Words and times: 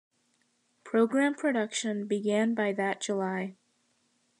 Program 0.83 1.35
production 1.35 2.07
began 2.07 2.55
by 2.55 2.73
that 2.73 3.01
July. 3.01 3.55